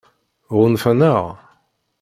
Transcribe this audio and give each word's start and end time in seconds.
Ɣunfan-aɣ? 0.57 1.23